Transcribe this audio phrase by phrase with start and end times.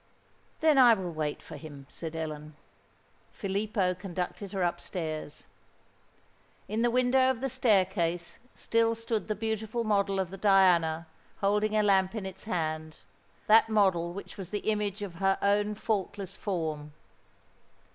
[0.61, 2.55] "Then I will wait for him," said Ellen.
[3.31, 5.45] Filippo conducted her up stairs.
[6.67, 11.05] In the window of the staircase still stood the beautiful model of the Diana,
[11.41, 16.35] holding a lamp in its hand,—that model which was the image of her own faultless
[16.35, 16.93] form.